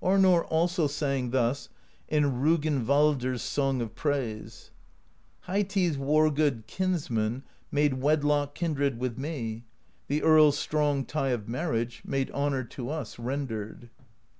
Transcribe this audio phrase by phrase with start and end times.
[0.00, 1.68] Arnorr also sang thus
[2.06, 4.70] in Rognvaldr s Song of Praise
[5.48, 9.64] Heiti's war good kinsman Made wedlock kindred with me:
[10.06, 13.90] The earl's strong tie of marriage Made honor to us rendered.